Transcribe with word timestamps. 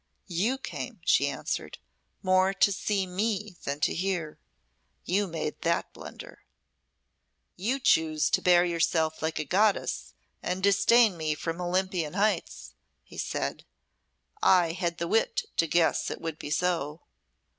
"You 0.33 0.57
came," 0.57 0.99
she 1.05 1.27
answered, 1.29 1.77
"more 2.23 2.55
to 2.55 2.71
see 2.71 3.05
me 3.05 3.55
than 3.65 3.79
to 3.81 3.93
hear. 3.93 4.39
You 5.05 5.27
made 5.27 5.61
that 5.61 5.93
blunder." 5.93 6.43
"You 7.55 7.77
choose 7.79 8.31
to 8.31 8.41
bear 8.41 8.65
yourself 8.65 9.21
like 9.21 9.37
a 9.37 9.45
goddess, 9.45 10.15
and 10.41 10.63
disdain 10.63 11.17
me 11.17 11.35
from 11.35 11.61
Olympian 11.61 12.13
heights," 12.15 12.73
he 13.03 13.19
said. 13.19 13.63
"I 14.41 14.71
had 14.71 14.97
the 14.97 15.07
wit 15.07 15.43
to 15.57 15.67
guess 15.67 16.09
it 16.09 16.19
would 16.19 16.39
be 16.39 16.49
so." 16.49 17.01